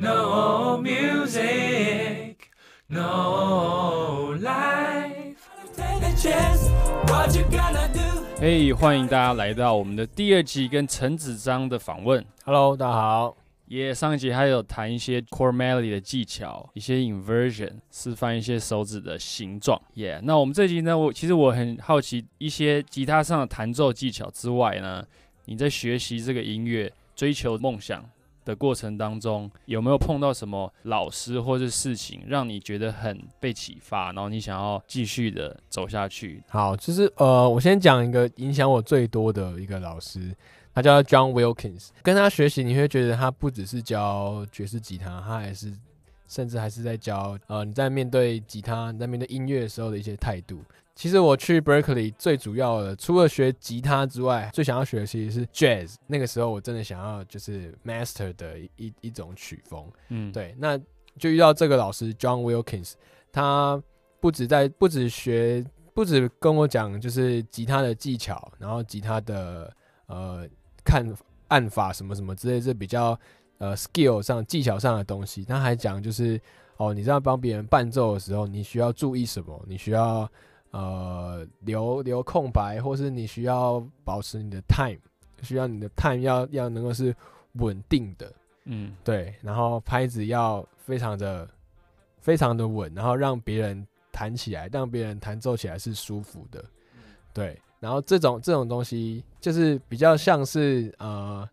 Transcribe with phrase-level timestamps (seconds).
[0.00, 2.36] No music,
[2.86, 5.34] no life.
[8.38, 12.24] 嘿，欢迎大家来到我们的第二集跟陈子章的访问。
[12.44, 13.36] Hello，大家好。
[13.66, 19.82] 耶，yeah, 上一集还有谈一些 chord melody 的技巧，一些 inversion，示范一些手指的形状。
[19.94, 25.04] 耶，那我们这集呢，我其实我很好奇一些吉他上的弹奏技巧之外呢，
[25.46, 28.08] 你在学习这个音乐、追求梦想
[28.48, 36.42] 的过程当中，有没有碰到什么老师或者事情，让你觉得很被启发，然后你想要继续的走下去？
[36.48, 40.34] 好，就是呃，我先讲一个影响我最多的一个老师，
[40.72, 41.88] 他叫 John Wilkins。
[42.02, 45.70] 跟他学习，你会觉得他不只是教爵士吉他，他还是
[46.26, 50.62] 甚至还是在教呃，你在面对吉他、你在面对音乐的时候的一些态度。
[50.98, 55.94] 其实我去 Berkeley 最主要的，除了学吉他之外，最想要学的其实是 Jazz。
[56.08, 59.88] 那个时候我真的想要就是 Master 的一一种曲风。
[60.08, 60.76] 嗯，对，那
[61.16, 62.94] 就遇到这个老师 John Wilkins，
[63.30, 63.80] 他
[64.18, 69.72] 不止在不止学，不止跟我讲就是吉他的技巧，然后吉他的
[70.06, 70.48] 呃
[70.84, 71.08] 看
[71.46, 73.16] 按法什么什么之类，这比较
[73.58, 75.44] 呃 skill 上技巧上的东西。
[75.44, 76.40] 他还讲就是
[76.76, 79.64] 哦，你在帮别人伴奏的时候，你需要注意什么？
[79.68, 80.28] 你需要。
[80.70, 84.98] 呃，留留空白，或是你需要保持你的 time，
[85.42, 87.14] 需要你的 time 要要能够是
[87.52, 88.32] 稳定的，
[88.64, 91.48] 嗯，对，然后拍子要非常的
[92.20, 96.64] 非常的稳，然后让别人弹起来，让别人弹奏起来是舒服的，
[97.32, 101.48] 对，然后这种这种东西就是比较像是呃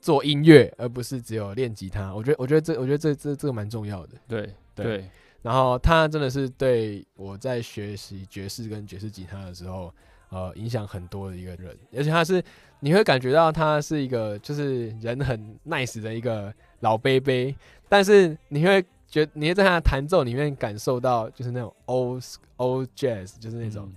[0.00, 2.14] 做音乐，而不是只有练吉他。
[2.14, 4.52] 我觉得我觉得这我觉得这这这个蛮重要的，对。
[4.74, 5.08] 对。
[5.46, 9.94] 对然后他真的是对我在学习爵士跟爵士吉他的时候，
[10.30, 12.42] 呃，影响很多的一个人，而且他是
[12.80, 17.54] 你会感觉到他是一个就是人很 nice 的一个老伯伯，
[17.88, 22.22] 但是你会觉你会在他的弹奏里面感受到就是那种 old
[22.56, 23.92] old jazz，就是那种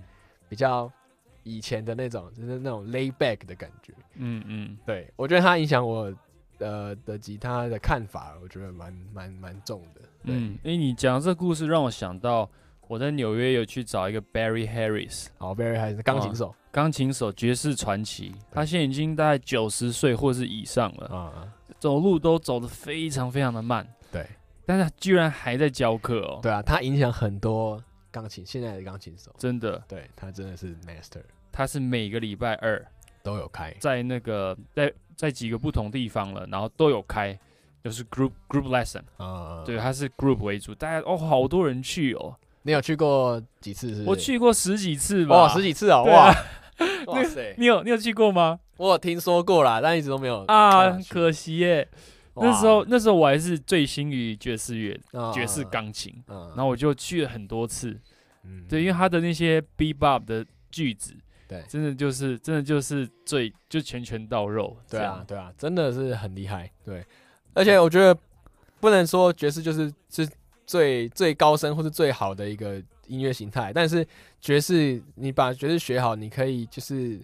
[0.47, 0.91] 比较
[1.44, 3.91] 以前的那种，就是那种 lay back 的感觉。
[4.16, 6.13] 嗯嗯，对，我觉得他影响我。
[6.62, 10.02] 呃的吉他的看法，我觉得蛮蛮蛮重的。
[10.24, 12.50] 嗯，诶、欸，你讲这故事让我想到，
[12.88, 18.34] 我在纽约有去找一个 Barry Harris，好，Barry Harris 钢琴手，钢、哦、琴手，爵士传奇。
[18.52, 23.88] 他现在已经大概九十岁或是以上了，啊，走路都走得非常非常的慢。
[24.12, 24.25] 对，
[24.66, 26.40] 但是他居然还在教课哦。
[26.41, 27.81] 对啊，他影响很多
[28.12, 29.81] 钢琴现在的钢琴手，真的。
[29.88, 32.85] 对，他真的是 master，他是每个礼拜二。
[33.22, 37.38] 都有开，在那个在在几个不同地方了，然后都有开，
[37.84, 42.35] 就是 group group lesson 啊，对，它是 group 为主，大家哦，好多人去哦。
[42.63, 44.03] 你有去过几次是是？
[44.06, 46.34] 我去过十几次吧，哇，十几次啊，哇，
[47.07, 48.59] 哇塞，你有你有去过吗？
[48.78, 51.88] 我有听说过啦，但一直都没有啊，可惜耶。
[52.35, 55.00] 那时候那时候我还是醉心于爵士乐、
[55.34, 58.00] 爵士钢琴，然后我就去了很多次，
[58.44, 61.13] 嗯，对，因为他的那些 bebop 的句子。
[61.50, 64.78] 对，真的就是，真的就是最就拳拳到肉。
[64.88, 66.72] 对啊，对啊，真的是很厉害。
[66.85, 67.03] 对，
[67.53, 68.17] 而且我觉得
[68.79, 70.27] 不能说爵士就是是
[70.65, 74.05] 最最高深或是最好的一个音乐形态，但是
[74.39, 77.19] 爵士你把爵士学好，你可以就是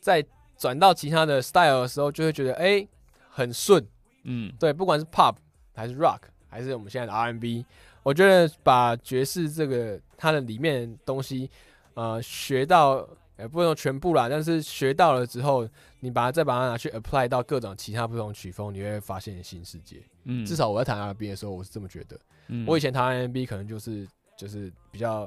[0.00, 0.24] 在
[0.56, 2.88] 转到其他的 style 的时候，就会觉得哎、欸、
[3.28, 3.86] 很顺。
[4.24, 5.36] 嗯，对，不管是 pop
[5.74, 7.64] 还是 rock 还是我们现在的 R&B，
[8.02, 11.50] 我觉得把爵士这个它的里面东西
[11.94, 13.08] 呃学到。
[13.38, 15.68] 也不能全部啦，但是学到了之后，
[16.00, 20.02] 你把它再把它拿去 apply 到各种其他不同曲风，你会发现新世界。
[20.24, 22.18] 嗯，至少我在弹 R&B 的时候，我是这么觉得。
[22.48, 24.06] 嗯，我以前弹 R&B 可能就是
[24.36, 25.24] 就是比较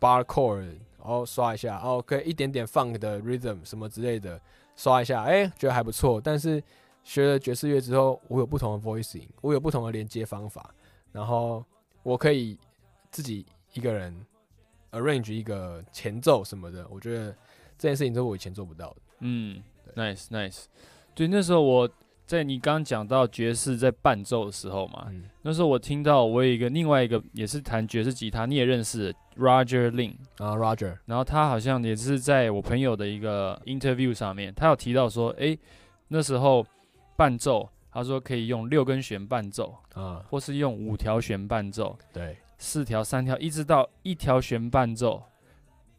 [0.00, 0.66] bar chord，
[0.98, 4.40] 然后刷一下，哦，可以一点点 funk 的 rhythm 什么之类的
[4.74, 6.20] 刷一下，哎、欸，觉得还不错。
[6.20, 6.62] 但是
[7.04, 10.74] 学了爵士乐之后，我有不同的 voicing，我有不同的连接方法，
[11.12, 11.64] 然后
[12.02, 12.58] 我可以
[13.10, 14.12] 自己一个人。
[14.94, 17.30] Arrange 一个前奏什么的，我觉得
[17.76, 18.96] 这件事情都是我以前做不到的。
[19.20, 19.62] 嗯
[19.96, 20.64] ，nice nice。
[21.14, 21.88] 对，那时候我
[22.26, 30.96] 在你刚刚讲到爵士在伴奏的时候嘛，嗯、那时候我听到我有一个另外一个也是弹爵士吉他，你也认识 Roger Linn 啊，Roger。
[31.04, 35.58] 然后他好像也是在我朋友的一个 interview 上面，他有提到说，诶，
[36.08, 36.66] 那时候
[37.16, 41.96] 伴奏，他说可以用六根弦伴奏啊，或是用五条弦伴奏。
[42.12, 42.36] 对。
[42.64, 45.22] 四条、三条，一直到一条弦伴奏，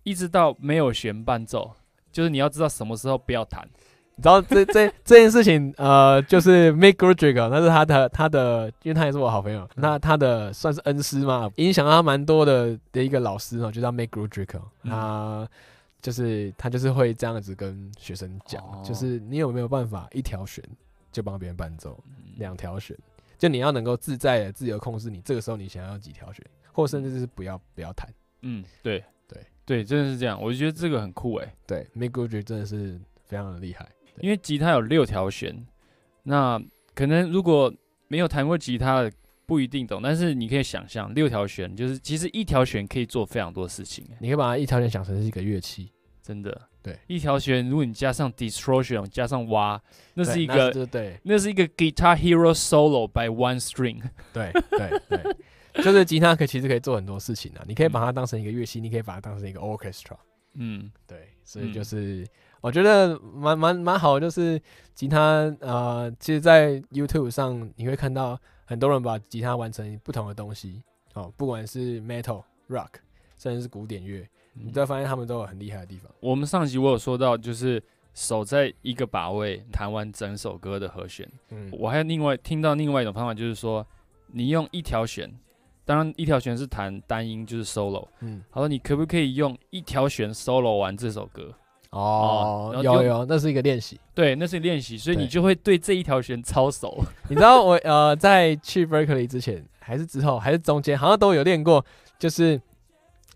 [0.02, 1.72] 一直到没有弦伴奏，
[2.12, 3.66] 就是你要知道什么时候不要弹。
[4.18, 15.48] 你知道这这这件事情，呃，就是 Mick Goodrick，那是他的他的，因为他也是我好朋友，那他的算是恩师嘛，影响他蛮多的的一个老师哦，就叫 Mick Goodrick，他
[16.02, 20.64] 就是他就是会这样子跟学生讲，哦、就是你有没有办法一条弦
[21.12, 22.02] 就帮别人伴奏，
[22.38, 22.98] 两条弦。
[23.38, 26.42] 就你要能够自在的自由控制你这个时候你想要几条弦，
[26.76, 28.14] 或甚至是不要不要弹。
[28.42, 30.40] 嗯，对对对，真的是这样。
[30.40, 33.88] 我就觉得这个很酷诶，对 Goodrick 真的是非常的厉害。
[34.20, 35.66] 因为吉他有六条弦，
[36.24, 36.62] 那
[36.94, 37.74] 可能如果
[38.08, 39.12] 没有弹过吉他的
[39.46, 44.06] 不一定懂，但是你可以想象六条弦就是其实一条弦可以做非常多事情。
[44.20, 45.92] 你可以把它一条弦想成是一个乐器，
[46.22, 46.62] 真的。
[46.82, 49.82] 对，一条弦如果你加上 distortion 加上挖，
[50.14, 54.04] 那是一个对，那是一个 Guitar Hero Solo by One String。
[54.32, 55.36] 对对对，
[55.84, 57.64] 就是吉他可其实可以做很多事情啊。
[57.68, 60.16] 你可以把它当成一个乐器，你可以把它当成一个 orchestra。
[60.54, 62.22] 嗯，对，所以就是。
[62.22, 62.28] 嗯
[62.62, 64.60] 我觉得蛮蛮蛮好的，就是
[64.96, 68.36] 吉他，呃，其实，在 YouTube 上你会看到
[68.66, 70.82] 很多人把吉他玩成不同的东西，
[71.14, 72.90] 哦，不管是 Metal、Rock，
[73.38, 76.12] 甚至是古典乐，你都会发现他们都有很厉害的地方。
[76.20, 77.80] 我们上集我有说到，就是
[78.16, 81.30] 手在一个把位弹完整首歌的和弦。
[81.50, 83.86] 嗯，我还有另外听到另外一种方法，就是说
[84.32, 85.32] 你用一条弦，
[85.86, 88.08] 当然一条弦是弹单音，就是 Solo。
[88.20, 91.54] 嗯，他说你可不可以用一条弦 Solo 完这首歌？
[91.92, 97.02] 哦，哦有有，那是一个练习，对，那是练习，所以你就会对这一条弦超熟。
[97.30, 101.86] 你知道我呃，在去 Berkeley 之前，还是之后，还是中间，好像都有练过。
[102.20, 102.60] 就是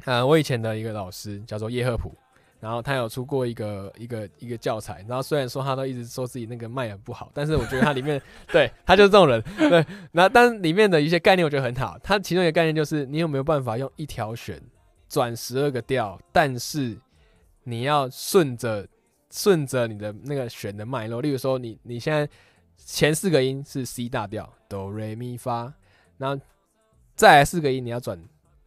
[0.05, 2.13] 呃，我以前的一个老师叫做叶赫普，
[2.59, 5.05] 然后他有出过一个一个一个教材。
[5.07, 8.21] 然后虽然说他都一直说自己那个麦很不好，但是我觉得他里面
[8.51, 9.41] 对他就是这种人。
[9.57, 11.97] 对，那但里面的一些概念我觉得很好。
[12.03, 14.61] 他其中一个概念就是，你有没有办法用一条弦
[15.07, 16.97] 转十二个调，但是。
[17.65, 18.87] 你要顺着
[19.29, 22.27] 顺着你的那个弦的脉络，例如说你你现在
[22.77, 25.71] 前四个音是 C 大调哆来咪发，
[26.17, 26.43] 然后
[27.15, 28.19] 再来四个音你要转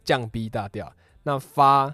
[0.05, 0.93] 降 B 大调，
[1.23, 1.93] 那发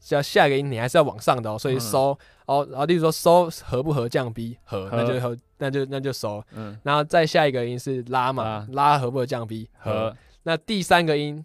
[0.00, 11.44] 下下一个音你还是要往上的哦，所以收、嗯、哦，然后例如说收合不合降 B 合，那就合那就那就收，嗯，然后再下一个音是拉嘛，啊、拉合不合降 B 合，那第三个音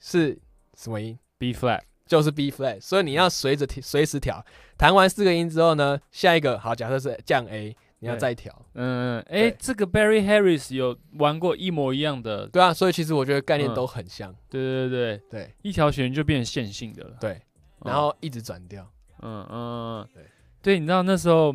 [0.00, 0.36] 是
[0.76, 1.82] 什么音？B flat。
[2.06, 4.44] 就是 B flat，所以你要随着随时调。
[4.76, 8.52] 弹完四个音之后呢，下一个好，假设是降 A，你要再调。
[8.74, 12.48] 嗯，哎、欸，这个 Barry Harris 有玩过一模一样的。
[12.48, 14.28] 对啊，所以其实我觉得概念都很像。
[14.32, 17.16] 嗯、对对对对，一条弦就变成线性的了。
[17.20, 17.40] 对，
[17.84, 18.86] 然后一直转调。
[19.22, 20.24] 嗯嗯，对
[20.62, 21.54] 对，你知道那时候，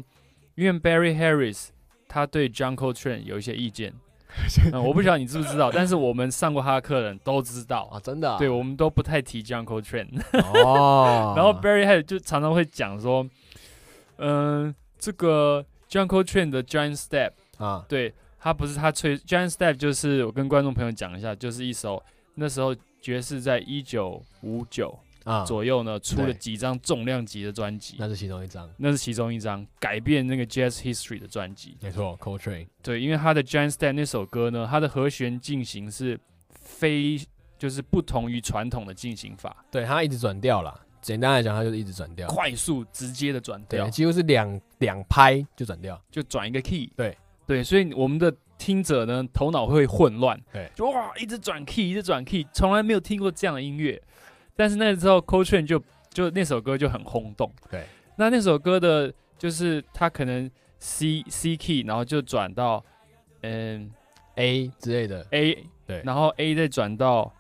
[0.56, 1.70] 因为 Barry Harris
[2.08, 3.94] 他对 John Coltrane 有一些意见。
[4.74, 8.38] 嗯、我不晓得你知不知道，但是我们上过他的课的人都知道啊，真的、啊。
[8.38, 10.22] 对，我们都不太提 John Coltrane。
[10.62, 11.34] 哦。
[11.38, 13.26] 然后 Barry Harris 就常常会讲说，
[14.18, 25.00] 嗯、呃，这个 John Coltrane 的 Giant Step 啊，对他不是他吹 Giant Step，就是我跟观众朋友讲一下，就是一首那时候爵士在一九五九。
[25.26, 36.18] 啊，左右呢出了几张重量级的专辑，那是其中一张，那是其中一张改变那个 Jazz History 的专辑，没错，Coltrane，对，因为他的 Giant Stand 那首歌呢，它的和弦进行是
[36.54, 37.20] 非
[37.60, 47.18] 就是不同于传统的进行法，对，它一直转调啦，简单来讲，它就是一直转调，快速直接的转调，几乎是两两拍就转调，就转一个 key，对。
[47.48, 54.02] 对，所以我们的听者呢头脑会混乱，对，就哇一直转 key，一直转 key，从来没有听过这样的音乐，
[54.56, 57.84] 但是那个时候 Coltrane 就就那首歌就很轰动，对。
[58.18, 60.50] 那那首歌的，就是他可能
[60.80, 62.84] C C key，然后就转到
[63.42, 63.92] 嗯
[64.36, 66.02] A 之类的 A，对。
[66.06, 67.34] 然后 A 再转到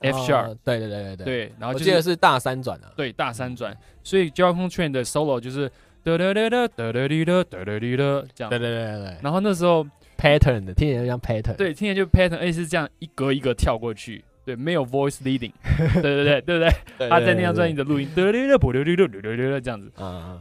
[0.00, 1.24] F sharp，哦、对对对对对。
[1.24, 2.92] 对，然后、就是、我记得是大三转啊。
[2.96, 3.76] 对，大三转。
[4.02, 5.68] 所以 John Coltrane 的 solo 就是
[6.02, 8.50] 哒哒哒哒哒哒哒哒哒哒哒这样。
[8.50, 9.16] 对对对对。
[9.22, 11.56] 然后那时候 pattern 的，听起来就像 pattern。
[11.56, 14.24] 对，听起来就 pattern，而且是这样一格一格跳过去。
[14.44, 15.52] 对，没有 voice leading，
[15.94, 16.64] 对对对对不
[16.98, 17.08] 对？
[17.08, 19.90] 他在那张专辑的录音，六六六六六六这样子。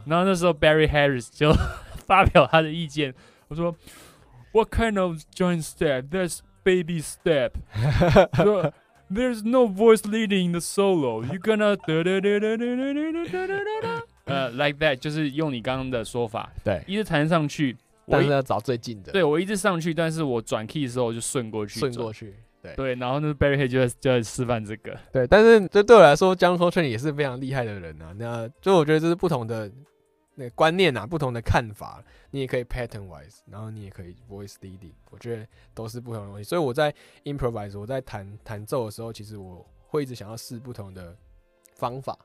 [0.06, 1.54] 然后那时候 Barry Harris 就
[2.06, 3.14] 发表他的意见，
[3.48, 3.76] 我说
[4.52, 6.10] What kind of joint step?
[6.10, 7.52] That's baby step。
[8.36, 8.74] 说
[9.12, 11.24] There's no voice leading in the solo。
[11.24, 11.78] You gonna
[14.26, 14.96] 呃 like that？
[14.96, 17.76] 就是用你刚刚的说法，对，一直弹上去，
[18.10, 19.12] 但是要找最近的。
[19.12, 22.34] 对我一直上去，但是我转 key 的时候就顺过去，顺过去。
[22.64, 24.98] 对，对，然后呢 Barry Hay 就在就在示范这个。
[25.12, 28.16] 对，但是这对我来说，John Coltrane 也是非常厉害的人啊。
[28.18, 29.70] 那就我觉得这是不同的
[30.36, 32.02] 那个观念啊，不同的看法。
[32.32, 36.44] 你也可以 pattern wise，然后你也可以 voice leading，我觉得都是不同的东西。
[36.46, 36.92] 所以我在
[37.26, 41.14] improvise，我在弹弹奏的时候，其实我会一直想要试不同的
[41.76, 42.18] 方法。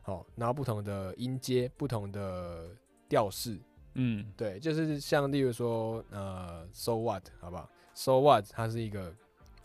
[0.00, 2.70] 好，然后不同的音阶，不同的
[3.10, 3.58] 调式。
[3.92, 9.12] 嗯，对，就是像例如说，呃，So What，好不好？So What，它是一个。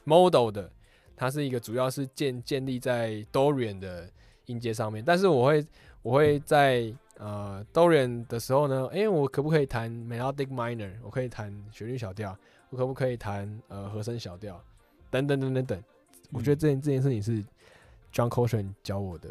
[0.06, 0.72] Modal 的，
[1.16, 4.10] 它是一个主要是建建立在 Dorian 的
[4.46, 5.66] 音阶上面，但是我会
[6.02, 10.94] 我会在呃 Dorian 的时候呢，诶、欸，我可不可以弹 Melodic Minor？
[11.04, 12.36] 我可以弹旋律小调，
[12.70, 14.62] 我可不可以弹呃和声小调，
[15.10, 15.80] 等等等等等。
[15.80, 15.84] 嗯、
[16.32, 17.44] 我觉得这件这件事情是
[18.12, 19.30] John Coltrane 教我的，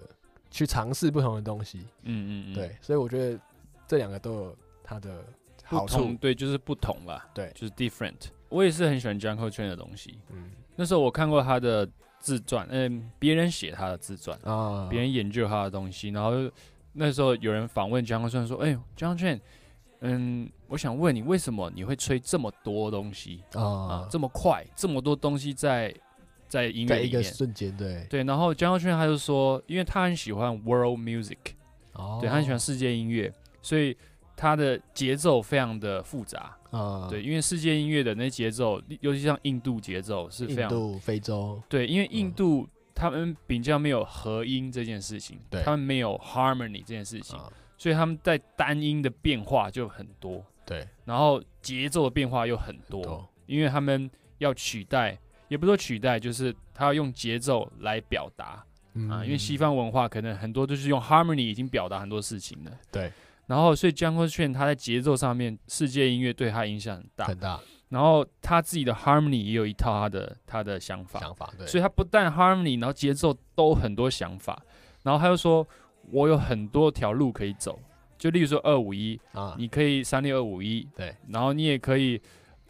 [0.51, 1.81] 去尝试不同的东西。
[2.03, 3.41] 嗯嗯嗯，对，所以我觉得
[3.89, 5.25] 这两个都有它的
[5.65, 6.15] 好处。
[6.21, 7.29] 对，就是不同吧。
[7.35, 8.29] 对，就是 different。
[8.51, 10.19] 我也是很喜欢 John Coltrane 的东西。
[10.31, 11.89] 嗯，那时候我看过他的
[12.19, 16.33] 自传，嗯，别人写他的自传啊，别人研究他的东西，然后
[16.93, 19.41] 那时候有人访问 John Coltrane 说：“哎呦，John Coltrane，
[20.01, 24.09] 嗯，我想问你，为什么你会吹这么多东西啊，啊？
[24.11, 25.95] 这么快，这么多东西在
[26.49, 28.25] 在音乐里面，一个瞬间，对对。
[28.25, 31.37] 然后 John Coltrane 他就说，因为他很喜欢 world music，
[31.93, 33.97] 哦，对他很喜欢世界音乐，所以
[34.41, 55.19] 他的节奏非常的复杂。”啊、对，因为世界音乐的那节奏，尤其像印度节奏是非常，印度、非洲，对，因为印度、嗯、他们比较没有合音这件事情，对，他们没有 harmony 这件事情、啊，所以他们在单音的变化就很多，对，然后节奏的变化又很多，很多，因为他们要取代，
[55.49, 63.11] 也不说取代，就是他要用节奏来表达、嗯、啊，因为西方文化可能很多都是用 harmony 已经表达很多事情了，对。
[63.51, 67.61] 然后，所以 John Coltrane 他在节奏上面，世界音乐对他影响很大，很大。
[67.89, 71.67] 然后他自己的 harmony 也有一套他的他的想法，想法对。
[71.67, 74.63] 所以他不但 harmony，然后节奏都很多想法。
[75.03, 75.67] 然后他又说，
[76.13, 77.77] 我有很多条路可以走，
[78.17, 81.13] 就例如说二五一啊，你可以三六二五一，对。
[81.27, 82.23] 然后你也可以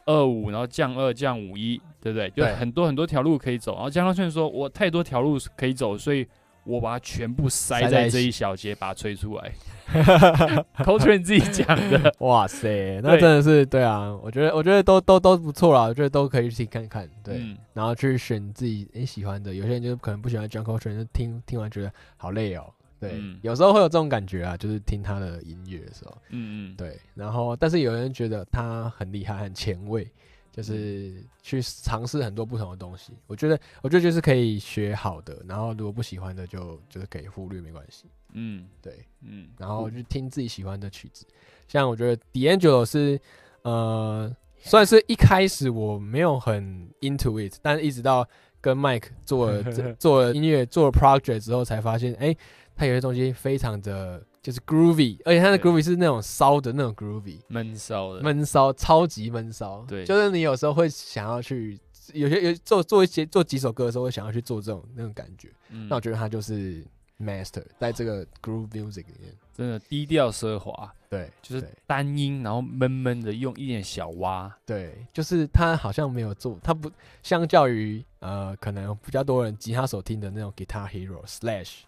[0.06, 2.30] 二五，然后降二降五一，对不对？
[2.30, 3.74] 就很多很多条路可以走。
[3.74, 6.26] 然后 John Coltrane 说，我太多条路可以走，所以
[6.64, 9.52] 我把它全部塞在这一小节，把它吹出来。
[10.78, 19.52] Coltrane 自己讲的， 哇塞，那真的是对啊，我觉得我觉得都都都不错啦，我觉得都可以去听看看，对，嗯、然后去选自己诶喜欢的。
[19.52, 30.08] 有些人就可能不喜欢 John Coltrane，就听听完觉得好累哦，对、嗯，有时候会有这种感觉啊，就是听他的音乐的时候，嗯嗯，对，然后但是有人觉得他很厉害，很前卫。
[30.52, 38.06] 就是去尝试很多不同的东西，我觉得，我觉得就是可以学好的，然后如果不喜欢的就就是可以忽略，没关系。
[38.32, 41.24] 嗯，对，嗯，然后就听自己喜欢的曲子。
[41.68, 43.20] 像我觉得 D'Angelo 是，
[43.62, 48.28] 呃，算是一开始我没有很 into it，但是一直到
[48.60, 49.62] 跟 Mike 做了
[49.98, 52.38] 做了音乐做了 project 之后，才发现，哎、欸，
[52.74, 54.22] 他有些东西非常的。
[54.42, 59.84] 就是 groovy，而且它的 groovy 是那种骚的那种 groovy，闷骚的，闷骚，超级闷骚。
[59.86, 61.78] 对，就是你有时候会想要去，
[62.14, 65.50] 有些有做做一些做几首歌的时候，会想要去做这种那种感觉。
[65.68, 66.82] 嗯，那我觉得他就是
[67.20, 70.92] master 在这个 groove music 里面，真的低调奢华。
[71.10, 74.50] 对，就是单音，然后闷闷的，用一点小蛙。
[74.64, 76.88] 对，就是他好像没有做，他不
[77.20, 81.80] 相较于呃，可能比较多人吉他手听的那种 Guitar Hero Slash，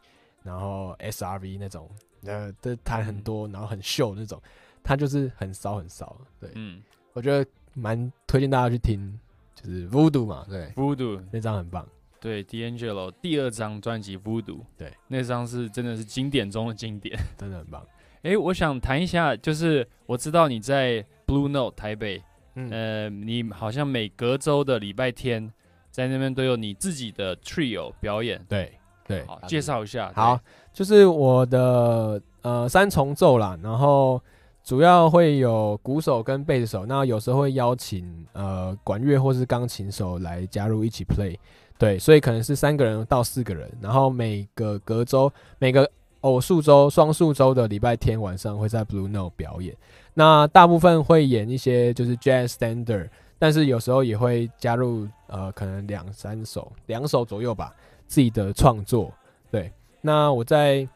[0.43, 1.91] 然后 SRV 那种。
[2.25, 4.41] 呃，都弹很多，然后很秀那种，
[4.81, 6.17] 他就是很骚很骚。
[6.39, 6.81] 对，嗯，
[7.15, 7.45] 我觉得
[7.75, 9.19] 蛮推荐大家去听，
[9.57, 11.85] 就是 Voodoo 嘛，对，Voodoo 那张很棒。
[12.21, 17.85] 对，D'Angelo 第二张专辑 Voodoo，对，那张是真的是经典中的经典，真的很棒。
[18.19, 22.23] 哎、欸，我想谈一下，就是我知道你在 Blue Note 台北，
[22.55, 25.53] 嗯，呃，你好像每隔周的礼拜天
[25.91, 28.79] 在那边都有你自己的 Trio 表演，对。
[29.07, 30.13] 对，好，介绍一下。
[30.15, 30.39] 好，
[30.73, 34.21] 就是我的呃三重奏啦，然后
[34.65, 41.37] 主要会有鼓手跟贝斯手，那有时候会邀请呃管乐或是钢琴手来加入一起 play。
[41.79, 45.91] 对，所以可能是三个人到四个人，然后每个隔周、每个
[46.21, 49.77] 偶数周、双数周的礼拜天晚上会在 Blue Note 表演。
[50.15, 57.75] 那大部分会演一些就是 Jazz Standard，但是有时候也会加入呃可能两三首、两首左右吧。
[58.13, 59.11] 自己的创作，
[59.51, 59.73] 对。
[60.03, 60.87] 那我在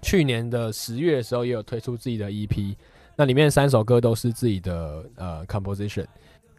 [0.00, 2.74] 去年的十月的时候，也有推出自己的 EP，
[3.14, 6.06] 那里面三首歌都是自己的呃 composition。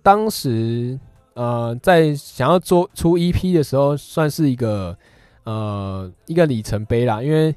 [0.04, 1.00] 当时
[1.34, 4.96] 呃在想要做出 EP 的时候，算是一个
[5.46, 7.56] 呃一个里程碑啦，因为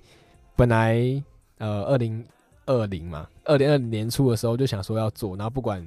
[0.57, 0.97] 本来
[1.59, 2.25] 呃二零
[2.65, 5.87] 二零嘛，二零二零年初的时候就想说要做，然后不管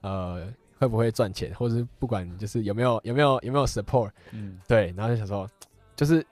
[0.00, 0.48] 呃
[0.80, 5.48] 会不会赚钱，或者是不管就是有没有有没有有没有 support，嗯，对，然后就想说。
[5.96, 6.24] 就是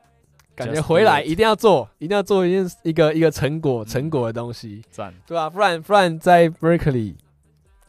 [0.54, 5.50] 感觉回来一定要做，一定要做一件一个一个成果成果的东西，赞，对吧？
[5.50, 7.16] 不然不然在 Berkeley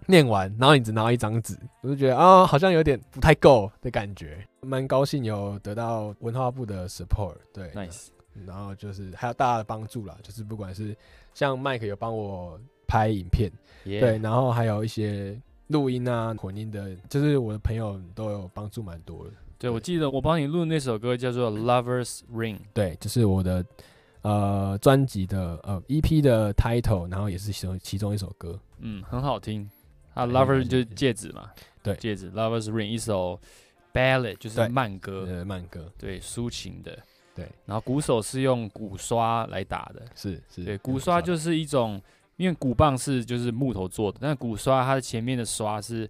[0.08, 4.48] 念完，然后你只拿到一张纸，我就觉得啊，好像有点不太够的感觉。
[4.62, 8.08] 蛮高兴有得到文化部的 support，对，nice。
[8.46, 10.96] 然后就是还有大家的帮助啦，就是不管是
[11.34, 13.50] 像 Mike 有帮我拍影片
[13.86, 14.00] ，yeah.
[14.00, 19.32] 对，然后还有一些录音啊混音的，就是我的朋友都有帮助蛮多的。
[19.58, 23.66] 对，我记得我帮你录的那首歌叫做《Lover's Ring》，对，就是我的
[24.22, 29.70] 呃专辑的呃 EP 的 title，然后也是其中其中一首歌，嗯，很好听。
[30.14, 31.50] 啊，《，Lovers》就是戒指嘛，
[31.84, 31.94] 对。
[31.96, 33.40] 戒指，Lovers Ring 一首
[33.94, 36.98] ballad 就是慢歌，呃，慢歌，对，抒情的。
[37.36, 41.22] 对，然后鼓手是用鼓刷来打的，是是，对，鼓刷。
[41.22, 42.02] 就是一种，
[42.38, 46.10] 因为鼓棒是就是木头做的，但鼓刷它的前面的刷是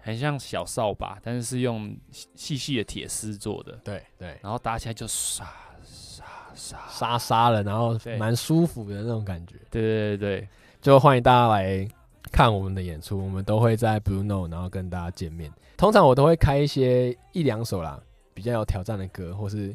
[0.00, 1.94] 很像小扫把，但是是用
[2.34, 5.44] 细细的铁丝做的，对对，然后打起来就沙
[5.84, 6.24] 沙
[6.54, 9.56] 沙沙沙了，然后蛮舒服的那种感觉。
[9.70, 10.48] 对对对对，
[10.80, 11.86] 就欢迎大家来
[12.32, 15.52] 看我们的演出，我们都会在 Blue Note，然后跟大家见面。
[15.76, 18.00] 通常我都会开一些一两首啦，
[18.34, 19.74] 比较有挑战的歌，或是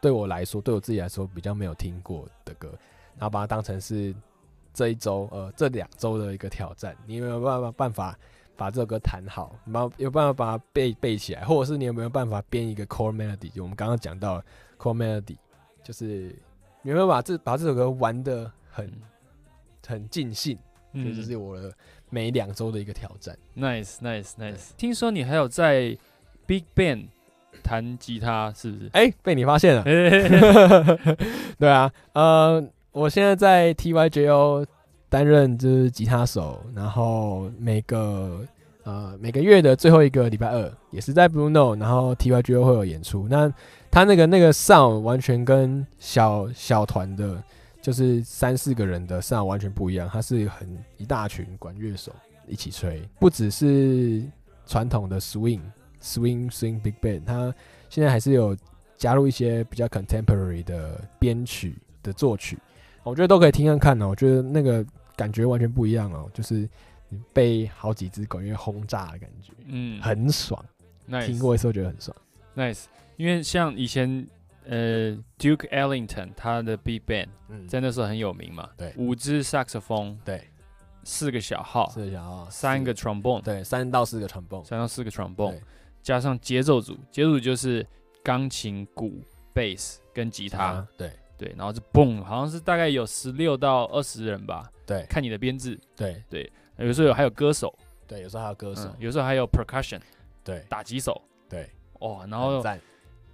[0.00, 2.68] 对我来说，对我自己来说比较没有听过的歌，
[3.16, 4.14] 然后把它当成是
[4.74, 6.94] 这一周呃这两周的一个挑战。
[7.06, 8.18] 你有没有办法办法
[8.58, 9.54] 把这首歌弹好？
[9.72, 13.50] 有有办法把它背背起来，或者是你有没有办法编一个 core melody？
[13.52, 14.42] 就我们刚刚讲到
[14.76, 15.36] core melody，
[15.84, 16.34] 就是
[16.82, 18.92] 你有没有把这把这首歌玩的很
[19.86, 20.58] 很尽兴？
[20.92, 21.72] 这嗯就是我的
[22.10, 23.38] 每两周的一个挑战。
[23.56, 24.70] ，nice nice nice。
[24.76, 25.96] 听说你还有在
[26.46, 27.06] Big Band
[27.62, 28.90] 弹吉他，是不是？
[28.92, 29.84] 哎、被你发现了。
[31.58, 34.66] 对啊，呃，我现在在 TYJO
[35.08, 38.44] 担任就是吉他手，然后每个
[38.84, 43.26] 呃每个月的最后一个礼拜二也是在 Blue Note，然后 T Y G O 会有演出。
[43.28, 43.52] 那
[43.90, 47.42] 他那个那个 sound 完全跟小小团的，
[47.80, 50.08] 就是三四个人的 sound 完全不一样。
[50.08, 52.12] 他是很一大群管乐手
[52.46, 54.22] 一起吹，不只是
[54.66, 55.60] 传统的 swing
[56.02, 57.54] swing swing big band，他
[57.88, 58.56] 现在还是有。
[58.98, 62.58] 加入一些比较 contemporary 的编曲的作曲，
[63.04, 64.08] 我觉得都可以听看看哦。
[64.08, 64.84] 我觉得那个
[65.18, 66.68] 感觉完全不一样哦，就是
[67.08, 70.64] 你被好几只狗因为轰炸的感觉，嗯，很爽。
[71.10, 72.16] nice 听过的时候觉得很爽。
[72.54, 72.84] nice。
[73.16, 74.24] 因为像以前
[74.64, 78.94] 呃 Duke Ellington 他的 Big Band 嗯，在那时候很有名嘛，对。
[78.96, 80.48] 五支萨克斯风，对，
[81.02, 85.62] 四个小号，四个小号，三个 trombone，对，三到四个 trombone，三到四个 trombone，对。
[86.00, 87.84] 加上节奏组，节奏组就是
[88.22, 89.20] 钢琴、鼓、
[89.52, 95.06] 贝斯跟吉他，啊，对对，然后就嘣，好像是大概有十六到二十人吧，对。
[95.08, 96.22] 看你的编制，对。
[96.28, 97.72] 对有时候有还有歌手，
[98.06, 100.00] 对，有时候还有歌手嗯，有时候还有 percussion
[100.44, 101.68] 对打击手，对，
[102.00, 102.62] 哦，然后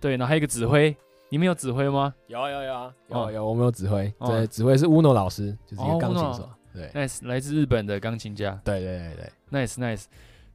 [0.01, 0.97] 对，然后还有一个指挥，
[1.29, 2.14] 你们有指挥吗？
[2.27, 3.27] 有有有啊，哦。
[3.27, 4.29] 有有，我们有指挥，哦。
[4.29, 10.05] 对，指挥是 Uno 老师，就是一个哦钢琴手，对？Nice，来自日本的钢琴家对对对对，，Nice Nice。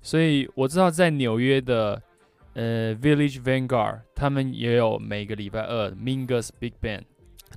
[0.02, 2.02] 所以我知道在纽约的
[2.54, 7.04] 呃 Village Vanguard，他们也有每个礼拜二 Mingus Big Band。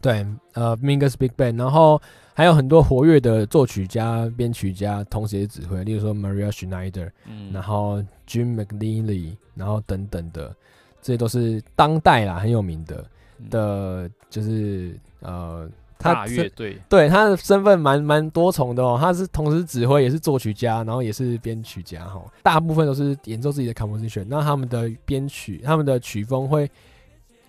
[0.01, 2.01] 对，呃，Mingus Big Band，然后
[2.35, 10.55] 还有很多活跃的作曲家、编曲家，同时也指挥，例如说 Maria Schneider，嗯，然后 Jim McNeely，然后等等的，
[11.01, 13.05] 这些都是当代啦很有名的
[13.39, 13.49] 嗯。
[13.51, 26.69] 的，就是呃，他大乐队，对他的身份蛮蛮多重的哦，他是同时指挥，也是作曲家，然后也是编曲家哈，大部分都是演奏自己的 composition，那他们的编曲，他们的曲风会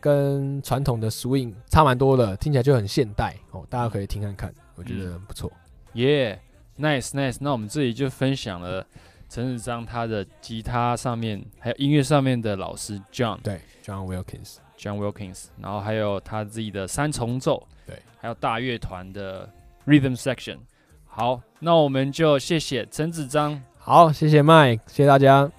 [0.04, 5.50] 跟传统的 swing 差蛮多的，听起来就很现代哦，大家可以听看看，我觉得很不错。
[5.94, 6.38] 耶、
[6.78, 7.38] yeah,，Nice Nice。
[7.40, 8.86] 那我们这里就分享了
[9.30, 19.50] 陈子章他的吉他上面还有音乐上面的老师 John 对，John Wilkins，John Wilkins，然后还有他自己的三重奏，对，还有大乐团的
[19.86, 20.58] Rhythm Section。
[21.06, 23.64] 好，那我们就谢谢陈子章。
[23.78, 25.50] 好，谢谢 Mike，谢谢大家。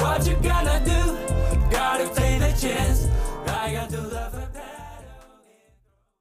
[0.00, 1.60] What you gonna do?
[1.70, 3.06] Gotta take a chance.